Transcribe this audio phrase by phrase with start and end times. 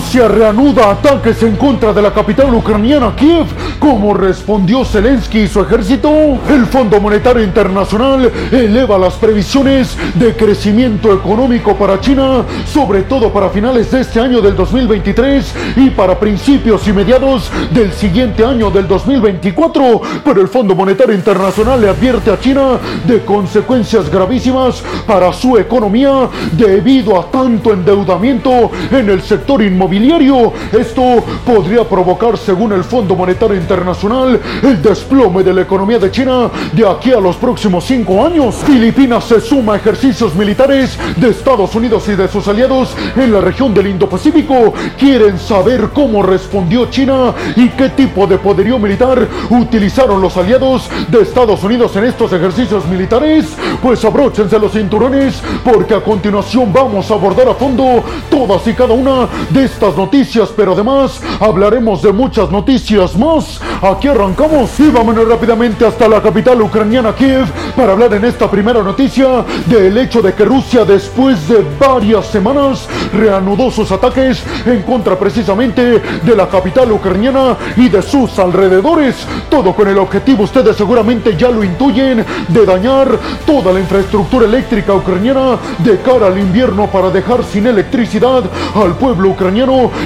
[0.00, 3.44] Rusia reanuda ataques en contra de la capital ucraniana Kiev.
[3.78, 6.10] ¿Cómo respondió Zelensky y su ejército?
[6.48, 13.50] El Fondo Monetario Internacional eleva las previsiones de crecimiento económico para China, sobre todo para
[13.50, 18.88] finales de este año del 2023 y para principios y mediados del siguiente año del
[18.88, 20.00] 2024.
[20.24, 26.30] Pero el Fondo Monetario Internacional le advierte a China de consecuencias gravísimas para su economía
[26.52, 29.89] debido a tanto endeudamiento en el sector inmobiliario.
[29.90, 36.48] Esto podría provocar, según el Fondo Monetario Internacional, el desplome de la economía de China
[36.72, 38.54] de aquí a los próximos cinco años.
[38.64, 43.40] Filipinas se suma a ejercicios militares de Estados Unidos y de sus aliados en la
[43.40, 44.74] región del Indo-Pacífico.
[44.96, 51.22] Quieren saber cómo respondió China y qué tipo de poderío militar utilizaron los aliados de
[51.22, 53.56] Estados Unidos en estos ejercicios militares.
[53.82, 58.94] Pues abróchense los cinturones porque a continuación vamos a abordar a fondo todas y cada
[58.94, 63.60] una de estas noticias, pero además hablaremos de muchas noticias más.
[63.82, 68.82] Aquí arrancamos y vámonos rápidamente hasta la capital ucraniana Kiev para hablar en esta primera
[68.82, 75.18] noticia del hecho de que Rusia después de varias semanas reanudó sus ataques en contra
[75.18, 79.26] precisamente de la capital ucraniana y de sus alrededores.
[79.48, 83.08] Todo con el objetivo, ustedes seguramente ya lo intuyen, de dañar
[83.46, 88.42] toda la infraestructura eléctrica ucraniana de cara al invierno para dejar sin electricidad
[88.74, 89.59] al pueblo ucraniano,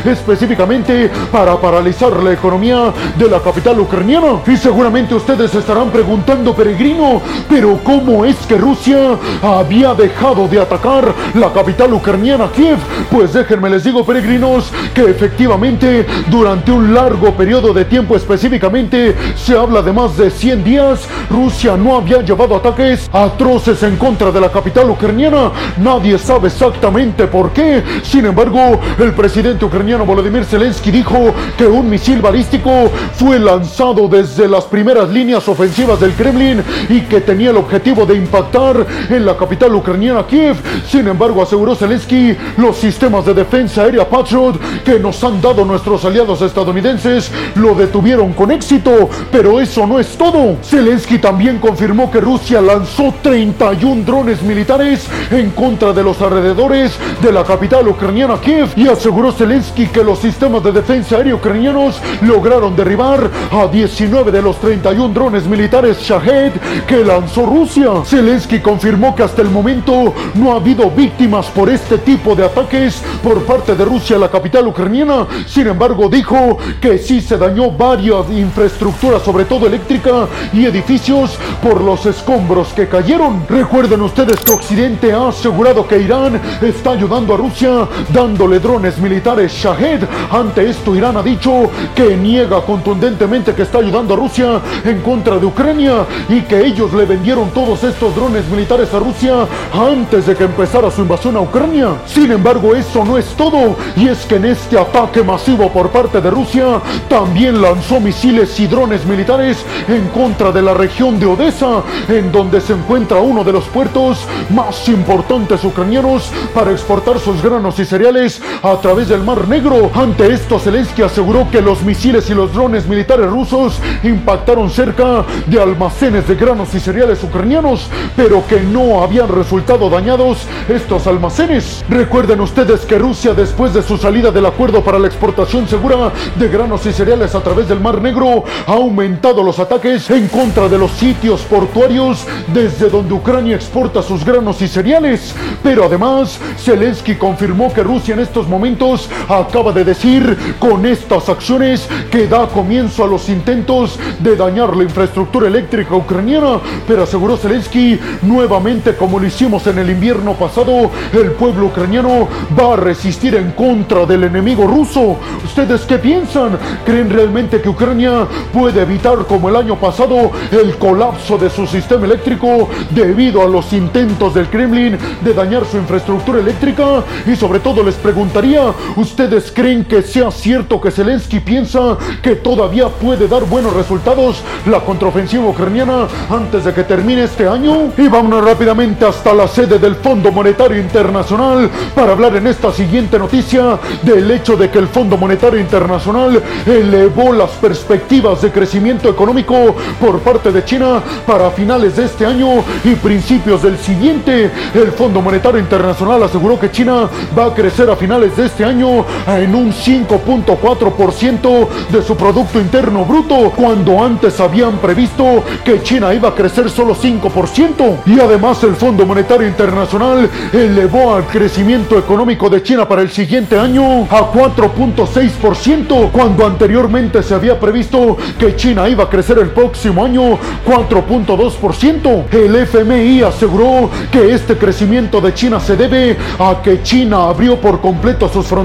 [0.04, 4.40] específicamente para paralizar la economía de la capital ucraniana.
[4.46, 11.12] Y seguramente ustedes estarán preguntando, peregrino, pero ¿cómo es que Rusia había dejado de atacar
[11.34, 12.78] la capital ucraniana Kiev?
[13.10, 19.56] Pues déjenme les digo, peregrinos, que efectivamente durante un largo periodo de tiempo específicamente, se
[19.56, 24.40] habla de más de 100 días, Rusia no había llevado ataques atroces en contra de
[24.40, 25.52] la capital ucraniana.
[25.78, 27.82] Nadie sabe exactamente por qué.
[28.02, 34.48] Sin embargo, el presidente ucraniano Volodymyr Zelensky dijo que un misil balístico fue lanzado desde
[34.48, 39.36] las primeras líneas ofensivas del Kremlin y que tenía el objetivo de impactar en la
[39.36, 40.56] capital ucraniana Kiev.
[40.88, 46.04] Sin embargo, aseguró Zelensky, los sistemas de defensa aérea Patriot que nos han dado nuestros
[46.06, 49.10] aliados estadounidenses lo detuvieron con éxito.
[49.30, 50.56] Pero eso no es todo.
[50.64, 57.30] Zelensky también confirmó que Rusia lanzó 31 drones militares en contra de los alrededores de
[57.30, 62.76] la capital ucraniana Kiev y aseguró Zelensky que los sistemas de defensa aérea ucranianos lograron
[62.76, 66.52] derribar a 19 de los 31 drones militares Shahed
[66.86, 67.90] que lanzó Rusia.
[68.04, 73.02] Zelensky confirmó que hasta el momento no ha habido víctimas por este tipo de ataques
[73.24, 75.26] por parte de Rusia a la capital ucraniana.
[75.46, 81.80] Sin embargo, dijo que sí se dañó varias infraestructuras, sobre todo eléctrica y edificios por
[81.80, 83.44] los escombros que cayeron.
[83.48, 89.23] Recuerden ustedes que Occidente ha asegurado que Irán está ayudando a Rusia dándole drones militares
[89.24, 90.04] Shahed.
[90.30, 95.38] Ante esto, Irán ha dicho que niega contundentemente que está ayudando a Rusia en contra
[95.38, 100.36] de Ucrania y que ellos le vendieron todos estos drones militares a Rusia antes de
[100.36, 101.94] que empezara su invasión a Ucrania.
[102.06, 106.20] Sin embargo, eso no es todo y es que en este ataque masivo por parte
[106.20, 111.82] de Rusia también lanzó misiles y drones militares en contra de la región de Odessa,
[112.08, 117.78] en donde se encuentra uno de los puertos más importantes ucranianos para exportar sus granos
[117.78, 119.92] y cereales a través del Mar Negro.
[119.94, 125.60] Ante esto, Zelensky aseguró que los misiles y los drones militares rusos impactaron cerca de
[125.60, 131.84] almacenes de granos y cereales ucranianos, pero que no habían resultado dañados estos almacenes.
[131.88, 136.48] Recuerden ustedes que Rusia, después de su salida del acuerdo para la exportación segura de
[136.48, 140.78] granos y cereales a través del Mar Negro, ha aumentado los ataques en contra de
[140.78, 145.36] los sitios portuarios desde donde Ucrania exporta sus granos y cereales.
[145.62, 151.88] Pero además, Zelensky confirmó que Rusia en estos momentos acaba de decir con estas acciones
[152.10, 156.60] que da comienzo a los intentos de dañar la infraestructura eléctrica ucraniana.
[156.86, 162.28] Pero aseguró Zelensky nuevamente como lo hicimos en el invierno pasado, el pueblo ucraniano
[162.58, 165.16] va a resistir en contra del enemigo ruso.
[165.44, 166.58] ¿Ustedes qué piensan?
[166.84, 172.06] ¿Creen realmente que Ucrania puede evitar como el año pasado el colapso de su sistema
[172.06, 177.04] eléctrico debido a los intentos del Kremlin de dañar su infraestructura eléctrica?
[177.26, 182.88] Y sobre todo les preguntaría, ¿ustedes creen que sea cierto que Zelensky piensa que todavía
[182.88, 187.92] puede dar buenos resultados la contraofensiva ucraniana antes de que termine este año?
[187.96, 193.18] Y vámonos rápidamente hasta la sede del Fondo Monetario Internacional para hablar en esta siguiente
[193.18, 199.74] noticia del hecho de que el Fondo Monetario Internacional elevó las perspectivas de crecimiento económico
[200.00, 204.50] por parte de China para finales de este año y principios del siguiente.
[204.74, 208.83] El Fondo Monetario Internacional aseguró que China va a crecer a finales de este año
[208.84, 216.12] año en un 5.4% de su Producto Interno Bruto, cuando antes habían previsto que China
[216.14, 217.96] iba a crecer solo 5%.
[218.06, 223.58] Y además el Fondo Monetario Internacional elevó al crecimiento económico de China para el siguiente
[223.58, 230.04] año a 4.6%, cuando anteriormente se había previsto que China iba a crecer el próximo
[230.04, 232.24] año 4.2%.
[232.32, 237.80] El FMI aseguró que este crecimiento de China se debe a que China abrió por
[237.80, 238.63] completo sus fronteras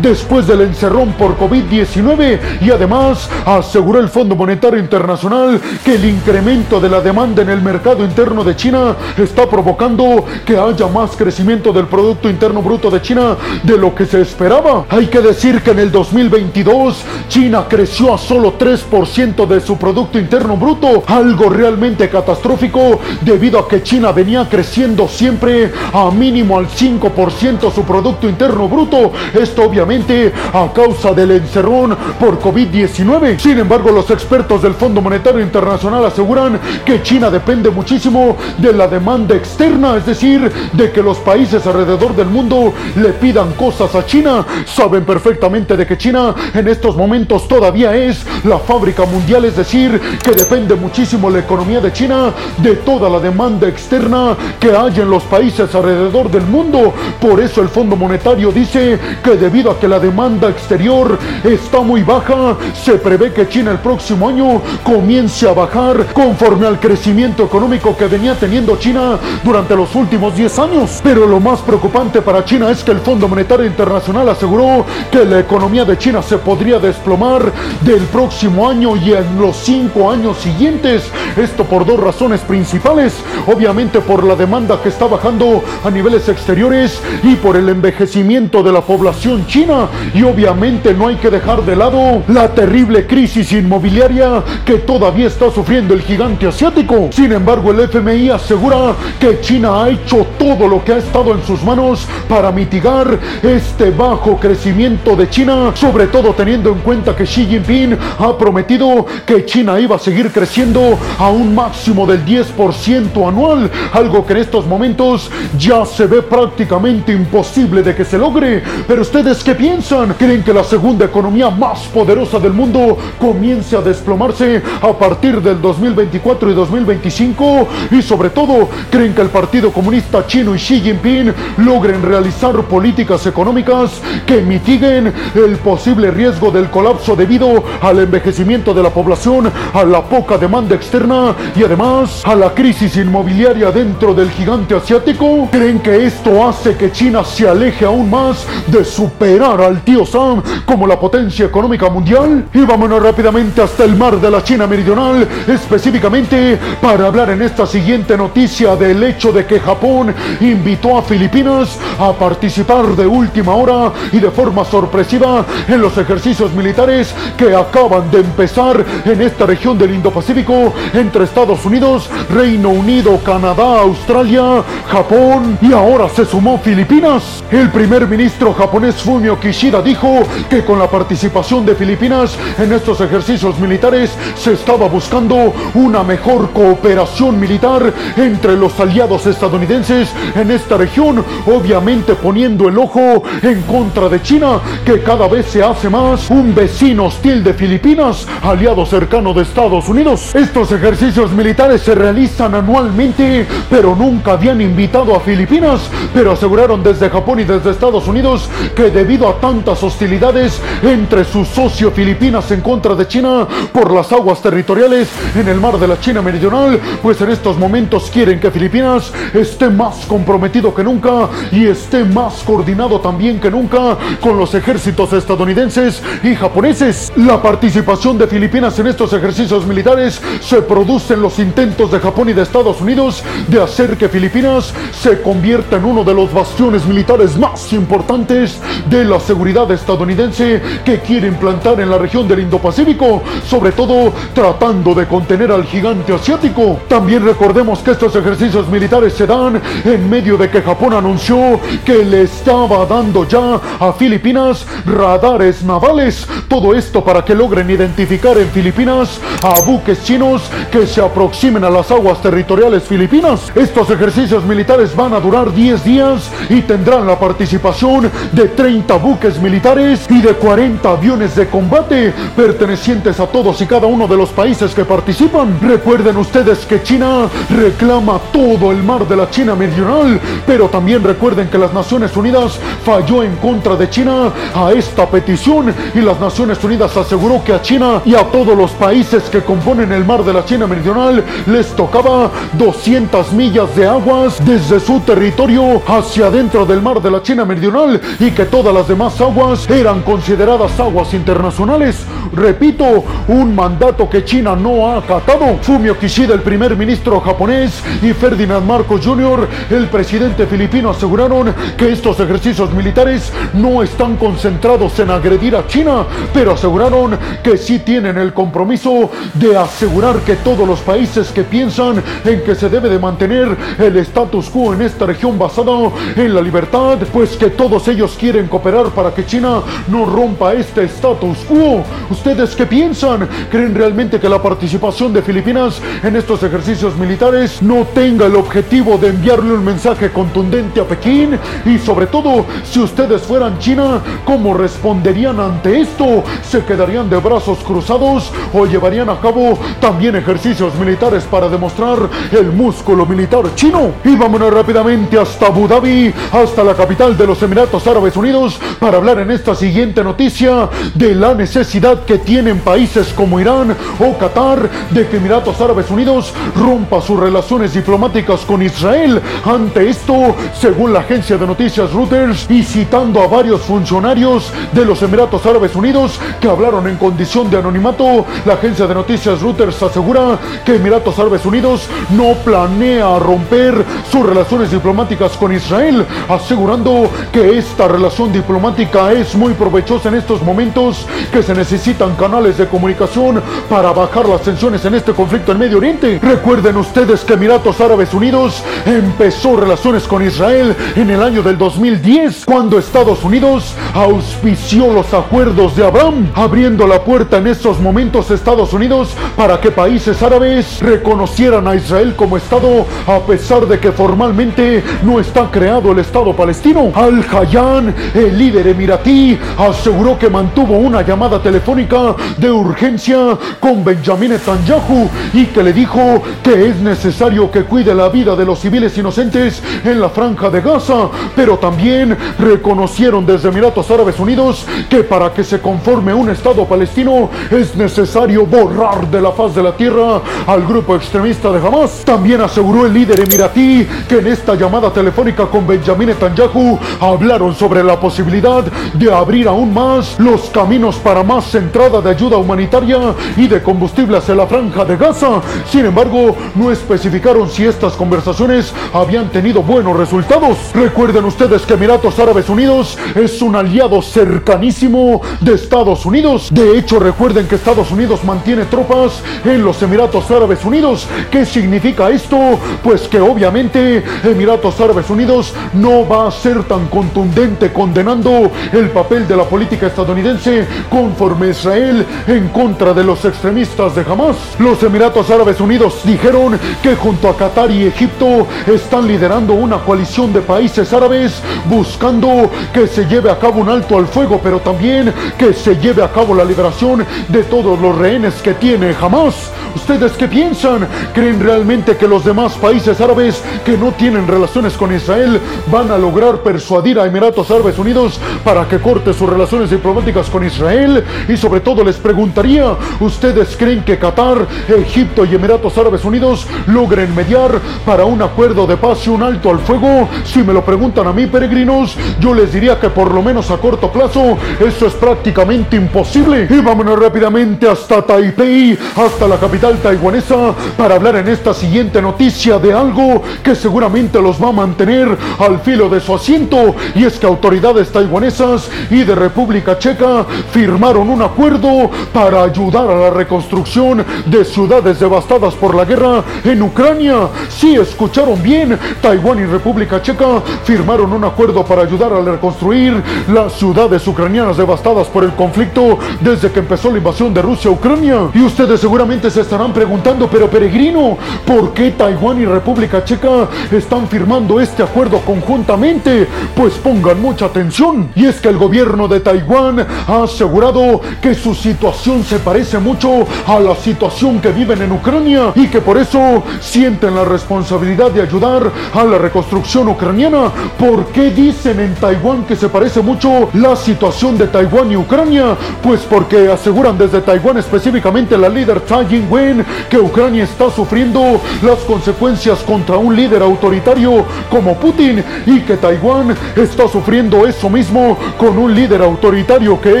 [0.00, 6.78] después del encerrón por COVID-19 y además aseguró el Fondo Monetario Internacional que el incremento
[6.80, 11.72] de la demanda en el mercado interno de China está provocando que haya más crecimiento
[11.72, 14.84] del Producto Interno Bruto de China de lo que se esperaba.
[14.90, 20.18] Hay que decir que en el 2022 China creció a solo 3% de su Producto
[20.18, 26.68] Interno Bruto, algo realmente catastrófico debido a que China venía creciendo siempre a mínimo al
[26.68, 29.12] 5% su Producto Interno Bruto.
[29.38, 33.38] Esto obviamente a causa del encerrón por COVID-19.
[33.38, 38.88] Sin embargo, los expertos del Fondo Monetario Internacional aseguran que China depende muchísimo de la
[38.88, 44.04] demanda externa, es decir, de que los países alrededor del mundo le pidan cosas a
[44.04, 44.44] China.
[44.66, 50.00] Saben perfectamente de que China en estos momentos todavía es la fábrica mundial, es decir,
[50.22, 55.10] que depende muchísimo la economía de China de toda la demanda externa que hay en
[55.10, 56.92] los países alrededor del mundo.
[57.20, 62.02] Por eso el Fondo Monetario dice que debido a que la demanda exterior está muy
[62.02, 67.96] baja, se prevé que China el próximo año comience a bajar conforme al crecimiento económico
[67.96, 71.00] que venía teniendo China durante los últimos 10 años.
[71.02, 75.40] Pero lo más preocupante para China es que el Fondo Monetario Internacional aseguró que la
[75.40, 77.52] economía de China se podría desplomar
[77.82, 81.10] del próximo año y en los 5 años siguientes.
[81.36, 83.14] Esto por dos razones principales.
[83.46, 88.72] Obviamente por la demanda que está bajando a niveles exteriores y por el envejecimiento de
[88.72, 89.88] la población china.
[90.14, 95.50] Y obviamente no hay que dejar de lado la terrible crisis inmobiliaria que todavía está
[95.50, 97.08] sufriendo el gigante asiático.
[97.12, 101.42] Sin embargo, el FMI asegura que China ha hecho todo lo que ha estado en
[101.42, 107.24] sus manos para mitigar este bajo crecimiento de China, sobre todo teniendo en cuenta que
[107.24, 113.28] Xi Jinping ha prometido que China iba a seguir creciendo a un máximo del 10%
[113.28, 118.62] anual, algo que en estos momentos ya se ve prácticamente imposible de que se logre.
[118.86, 120.12] Pero ustedes qué piensan?
[120.18, 125.62] ¿Creen que la segunda economía más poderosa del mundo comience a desplomarse a partir del
[125.62, 127.68] 2024 y 2025?
[127.90, 133.26] Y sobre todo, ¿creen que el Partido Comunista Chino y Xi Jinping logren realizar políticas
[133.26, 133.92] económicas
[134.26, 140.02] que mitiguen el posible riesgo del colapso debido al envejecimiento de la población, a la
[140.02, 145.48] poca demanda externa y además a la crisis inmobiliaria dentro del gigante asiático?
[145.50, 150.42] ¿Creen que esto hace que China se aleje aún más de superar al tío Sam
[150.66, 152.46] como la potencia económica mundial?
[152.52, 157.64] Y vámonos rápidamente hasta el mar de la China Meridional, específicamente para hablar en esta
[157.64, 163.92] siguiente noticia del hecho de que Japón invitó a Filipinas a participar de última hora
[164.10, 169.78] y de forma sorpresiva en los ejercicios militares que acaban de empezar en esta región
[169.78, 177.44] del Indo-Pacífico entre Estados Unidos, Reino Unido, Canadá, Australia, Japón y ahora se sumó Filipinas.
[177.52, 178.52] El primer ministro
[178.88, 184.52] japonés Fumio Kishida dijo que con la participación de Filipinas en estos ejercicios militares se
[184.52, 192.68] estaba buscando una mejor cooperación militar entre los aliados estadounidenses en esta región, obviamente poniendo
[192.68, 197.42] el ojo en contra de China, que cada vez se hace más un vecino hostil
[197.44, 200.34] de Filipinas, aliado cercano de Estados Unidos.
[200.34, 207.10] Estos ejercicios militares se realizan anualmente, pero nunca habían invitado a Filipinas, pero aseguraron desde
[207.10, 212.60] Japón y desde Estados Unidos que debido a tantas hostilidades entre su socio Filipinas en
[212.60, 217.20] contra de China por las aguas territoriales en el mar de la China Meridional, pues
[217.20, 223.00] en estos momentos quieren que Filipinas esté más comprometido que nunca y esté más coordinado
[223.00, 227.12] también que nunca con los ejércitos estadounidenses y japoneses.
[227.16, 232.28] La participación de Filipinas en estos ejercicios militares se produce en los intentos de Japón
[232.28, 236.86] y de Estados Unidos de hacer que Filipinas se convierta en uno de los bastiones
[236.86, 238.57] militares más importantes
[238.88, 244.94] de la seguridad estadounidense que quiere implantar en la región del Indo-Pacífico, sobre todo tratando
[244.94, 246.80] de contener al gigante asiático.
[246.88, 252.04] También recordemos que estos ejercicios militares se dan en medio de que Japón anunció que
[252.04, 256.26] le estaba dando ya a Filipinas radares navales.
[256.48, 261.70] Todo esto para que logren identificar en Filipinas a buques chinos que se aproximen a
[261.70, 263.52] las aguas territoriales filipinas.
[263.54, 268.94] Estos ejercicios militares van a durar 10 días y tendrán la participación de de 30
[268.96, 274.16] buques militares y de 40 aviones de combate pertenecientes a todos y cada uno de
[274.16, 275.58] los países que participan.
[275.60, 281.48] Recuerden ustedes que China reclama todo el mar de la China meridional, pero también recuerden
[281.48, 286.62] que las Naciones Unidas falló en contra de China a esta petición y las Naciones
[286.62, 290.32] Unidas aseguró que a China y a todos los países que componen el mar de
[290.32, 296.80] la China meridional les tocaba 200 millas de aguas desde su territorio hacia dentro del
[296.80, 302.04] mar de la China meridional y que todas las demás aguas eran consideradas aguas internacionales.
[302.32, 305.58] Repito, un mandato que China no ha acatado.
[305.60, 311.90] Fumio Kishida, el primer ministro japonés, y Ferdinand Marcos Jr., el presidente filipino, aseguraron que
[311.90, 318.18] estos ejercicios militares no están concentrados en agredir a China, pero aseguraron que sí tienen
[318.18, 323.00] el compromiso de asegurar que todos los países que piensan en que se debe de
[323.00, 328.14] mantener el status quo en esta región basado en la libertad, pues que todos ellos
[328.16, 331.82] quieren cooperar para que China no rompa este status quo.
[332.10, 333.26] ¿Ustedes qué piensan?
[333.50, 338.98] ¿Creen realmente que la participación de Filipinas en estos ejercicios militares no tenga el objetivo
[338.98, 341.38] de enviarle un mensaje contundente a Pekín?
[341.64, 346.22] Y sobre todo, si ustedes fueran China, ¿cómo responderían ante esto?
[346.42, 351.98] ¿Se quedarían de brazos cruzados o llevarían a cabo también ejercicios militares para demostrar
[352.30, 353.92] el músculo militar chino?
[354.04, 358.98] Y vámonos rápidamente hasta Abu Dhabi, hasta la capital de los Emiratos Árabes Unidos, para
[358.98, 364.68] hablar en esta siguiente noticia de la necesidad que tienen países como Irán o Qatar
[364.90, 369.22] de que Emiratos Árabes Unidos rompa sus relaciones diplomáticas con Israel.
[369.44, 375.00] Ante esto, según la agencia de noticias Reuters y citando a varios funcionarios de los
[375.02, 380.38] Emiratos Árabes Unidos que hablaron en condición de anonimato, la agencia de noticias Reuters asegura
[380.64, 387.86] que Emiratos Árabes Unidos no planea romper sus relaciones diplomáticas con Israel, asegurando que esta
[387.86, 393.92] relación diplomática es muy provechosa en estos momentos que se necesitan canales de comunicación para
[393.92, 396.18] bajar las tensiones en este conflicto en Medio Oriente.
[396.22, 402.46] Recuerden ustedes que Emiratos Árabes Unidos empezó relaciones con Israel en el año del 2010,
[402.46, 408.72] cuando Estados Unidos auspició los acuerdos de Abraham, abriendo la puerta en estos momentos Estados
[408.72, 414.82] Unidos para que países árabes reconocieran a Israel como Estado, a pesar de que formalmente
[415.02, 416.90] no está creado el Estado palestino.
[416.94, 425.08] Al-Hayyan, el líder emiratí, aseguró que mantuvo una llamada telefónica de urgencia con Benjamin Netanyahu
[425.32, 429.62] y que le dijo que es necesario que cuide la vida de los civiles inocentes
[429.84, 435.44] en la franja de Gaza, pero también reconocieron desde Emiratos Árabes Unidos que para que
[435.44, 440.66] se conforme un Estado palestino es necesario borrar de la faz de la tierra al
[440.66, 442.02] grupo extremista de Hamas.
[442.04, 447.82] También aseguró el líder emiratí que en esta llamada telefónica con Benjamin Netanyahu hablaron sobre
[447.82, 448.64] la posibilidad
[448.94, 454.18] de abrir aún más los caminos para más entrada de ayuda humanitaria y de combustible
[454.18, 455.40] hacia la franja de Gaza.
[455.70, 460.58] Sin embargo, no especificaron si estas conversaciones habían tenido buenos resultados.
[460.74, 466.48] Recuerden ustedes que Emiratos Árabes Unidos es un aliado cercanísimo de Estados Unidos.
[466.50, 471.06] De hecho, recuerden que Estados Unidos mantiene tropas en los Emiratos Árabes Unidos.
[471.30, 472.58] ¿Qué significa esto?
[472.82, 479.26] Pues que obviamente Emiratos Árabes Unidos no va a ser tan contundente condenando el papel
[479.26, 484.36] de la política estadounidense conforme Israel en contra de los extremistas de Hamas.
[484.58, 490.32] Los Emiratos Árabes Unidos dijeron que junto a Qatar y Egipto están liderando una coalición
[490.32, 495.12] de países árabes buscando que se lleve a cabo un alto al fuego, pero también
[495.38, 499.50] que se lleve a cabo la liberación de todos los rehenes que tiene Hamas.
[499.74, 500.88] ¿Ustedes qué piensan?
[501.14, 505.98] ¿Creen realmente que los demás países árabes que no tienen relaciones con Israel van a
[505.98, 511.04] lograr persuadir a Emiratos Árabes Unidos para que corte sus relaciones diplomáticas con Israel?
[511.28, 517.14] Y sobre todo les preguntaría, ¿ustedes creen que Qatar, Egipto y Emiratos Árabes Unidos logren
[517.14, 520.08] mediar para un acuerdo de paz y un alto al fuego?
[520.24, 523.56] Si me lo preguntan a mí, peregrinos, yo les diría que por lo menos a
[523.56, 526.46] corto plazo eso es prácticamente imposible.
[526.48, 532.58] Y vámonos rápidamente hasta Taipei, hasta la capital taiwanesa, para hablar en esta siguiente noticia
[532.58, 536.74] de algo que seguramente los va a mantener al filo de su asiento.
[536.94, 537.47] Y es que autoridades
[537.92, 545.00] taiwanesas y de República Checa firmaron un acuerdo para ayudar a la reconstrucción de ciudades
[545.00, 547.28] devastadas por la guerra en Ucrania.
[547.48, 553.02] Sí, escucharon bien, Taiwán y República Checa firmaron un acuerdo para ayudar a reconstruir
[553.32, 557.74] las ciudades ucranianas devastadas por el conflicto desde que empezó la invasión de Rusia a
[557.74, 558.28] Ucrania.
[558.34, 564.06] Y ustedes seguramente se estarán preguntando, pero peregrino, ¿por qué Taiwán y República Checa están
[564.06, 566.28] firmando este acuerdo conjuntamente?
[566.54, 568.10] Pues pongan mucha mucha atención.
[568.16, 573.24] Y es que el gobierno de Taiwán ha asegurado que su situación se parece mucho
[573.46, 578.22] a la situación que viven en Ucrania y que por eso sienten la responsabilidad de
[578.22, 580.50] ayudar a la reconstrucción ucraniana.
[580.76, 585.56] ¿Por qué dicen en Taiwán que se parece mucho la situación de Taiwán y Ucrania?
[585.80, 591.78] Pues porque aseguran desde Taiwán específicamente la líder Tsai Ing-wen que Ucrania está sufriendo las
[591.80, 598.56] consecuencias contra un líder autoritario como Putin y que Taiwán está sufriendo eso mismo con
[598.56, 600.00] un líder autoritario que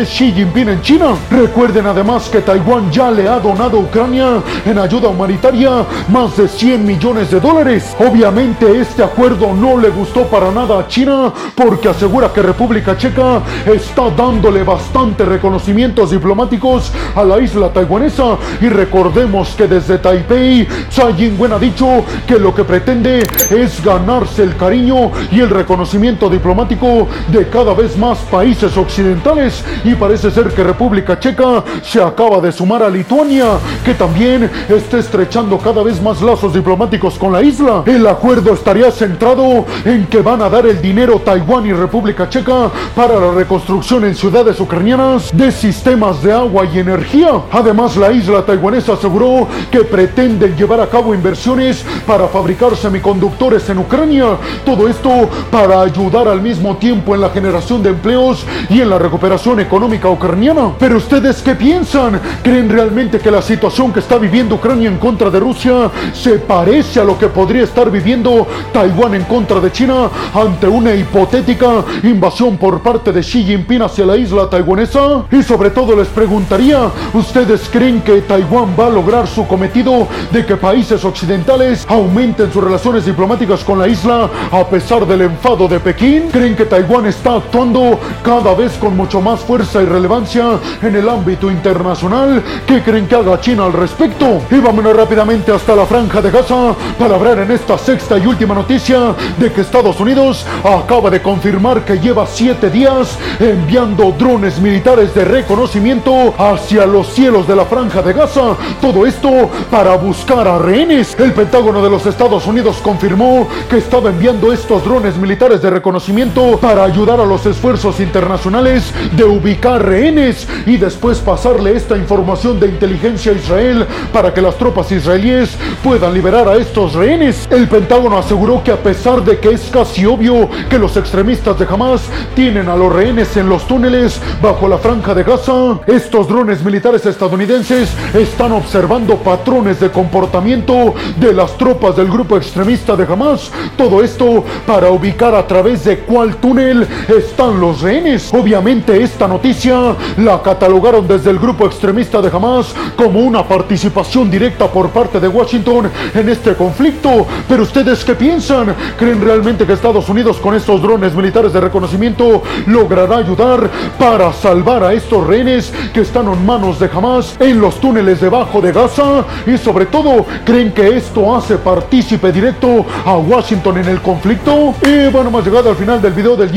[0.00, 1.14] es Xi Jinping en China.
[1.30, 6.48] Recuerden además que Taiwán ya le ha donado a Ucrania en ayuda humanitaria más de
[6.48, 7.94] 100 millones de dólares.
[7.98, 13.42] Obviamente este acuerdo no le gustó para nada a China porque asegura que República Checa
[13.66, 21.14] está dándole bastante reconocimientos diplomáticos a la isla taiwanesa y recordemos que desde Taipei Tsai
[21.24, 27.08] Ing-wen ha dicho que lo que pretende es ganarse el cariño y el reconocimiento diplomático
[27.30, 32.52] de cada vez más países occidentales y parece ser que República Checa se acaba de
[32.52, 37.82] sumar a Lituania que también está estrechando cada vez más lazos diplomáticos con la isla.
[37.86, 42.70] El acuerdo estaría centrado en que van a dar el dinero Taiwán y República Checa
[42.94, 47.28] para la reconstrucción en ciudades ucranianas de sistemas de agua y energía.
[47.52, 53.78] Además, la isla taiwanesa aseguró que pretenden llevar a cabo inversiones para fabricar semiconductores en
[53.78, 54.36] Ucrania.
[54.64, 58.98] Todo esto para ayudar al mismo tiempo en la generación de empleos y en la
[58.98, 60.72] recuperación económica ucraniana.
[60.78, 62.20] Pero ustedes qué piensan?
[62.42, 67.00] ¿Creen realmente que la situación que está viviendo Ucrania en contra de Rusia se parece
[67.00, 72.56] a lo que podría estar viviendo Taiwán en contra de China ante una hipotética invasión
[72.56, 75.24] por parte de Xi Jinping hacia la isla taiwanesa?
[75.30, 80.44] Y sobre todo les preguntaría, ¿ustedes creen que Taiwán va a lograr su cometido de
[80.44, 85.80] que países occidentales aumenten sus relaciones diplomáticas con la isla a pesar del enfado de
[85.80, 86.28] Pekín?
[86.30, 91.08] ¿Creen que Taiwán está actuando cada vez con mucho más fuerza y relevancia en el
[91.08, 92.42] ámbito internacional?
[92.66, 94.42] ¿Qué creen que haga China al respecto?
[94.50, 98.54] Y vámonos rápidamente hasta la franja de Gaza para hablar en esta sexta y última
[98.54, 105.14] noticia de que Estados Unidos acaba de confirmar que lleva siete días enviando drones militares
[105.14, 108.56] de reconocimiento hacia los cielos de la franja de Gaza.
[108.80, 111.16] Todo esto para buscar a rehenes.
[111.18, 116.58] El Pentágono de los Estados Unidos confirmó que estaba enviando estos drones militares de reconocimiento
[116.58, 122.68] para ayudar a los esfuerzos internacionales de ubicar rehenes y después pasarle esta información de
[122.68, 125.50] inteligencia a Israel para que las tropas israelíes
[125.84, 127.46] puedan liberar a estos rehenes.
[127.50, 131.66] El Pentágono aseguró que a pesar de que es casi obvio que los extremistas de
[131.66, 132.02] Hamas
[132.34, 137.04] tienen a los rehenes en los túneles bajo la franja de Gaza, estos drones militares
[137.04, 143.50] estadounidenses están observando patrones de comportamiento de las tropas del grupo extremista de Hamas.
[143.76, 148.32] Todo esto para ubicar a través de cuál túnel están los rehenes.
[148.32, 154.66] Obviamente esta noticia la catalogaron desde el grupo extremista de Hamas como una participación directa
[154.66, 157.26] por parte de Washington en este conflicto.
[157.48, 158.74] Pero ustedes qué piensan?
[158.98, 164.84] ¿Creen realmente que Estados Unidos con estos drones militares de reconocimiento logrará ayudar para salvar
[164.84, 169.24] a estos rehenes que están en manos de Hamas en los túneles debajo de Gaza?
[169.46, 174.74] Y sobre todo, ¿creen que esto hace partícipe directo a Washington en el conflicto?
[174.82, 176.50] Y bueno, hemos llegado al final del video del